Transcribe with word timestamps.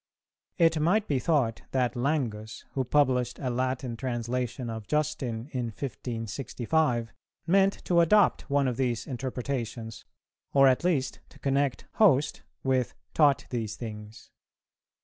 It 0.57 0.79
might 0.79 1.07
be 1.07 1.19
thought 1.19 1.61
that 1.73 1.93
Langus, 1.95 2.65
who 2.71 2.83
published 2.83 3.37
a 3.37 3.51
Latin 3.51 3.95
translation 3.95 4.67
of 4.67 4.87
Justin 4.87 5.47
in 5.51 5.65
1565, 5.65 7.13
meant 7.45 7.85
to 7.85 7.99
adopt 8.01 8.49
one 8.49 8.67
of 8.67 8.77
these 8.77 9.05
interpretations, 9.05 10.05
or 10.53 10.67
at 10.67 10.83
least 10.83 11.19
to 11.29 11.37
connect 11.37 11.85
'host' 11.97 12.41
with 12.63 12.95
'taught 13.13 13.45
these 13.51 13.75
things.' 13.75 14.31